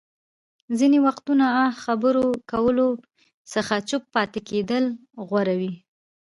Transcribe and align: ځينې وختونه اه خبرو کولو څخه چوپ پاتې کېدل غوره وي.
ځينې 0.77 0.99
وختونه 1.05 1.45
اه 1.63 1.71
خبرو 1.83 2.25
کولو 2.51 2.87
څخه 3.53 3.73
چوپ 3.89 4.03
پاتې 4.15 4.39
کېدل 4.49 4.83
غوره 5.29 5.55
وي. 5.59 5.73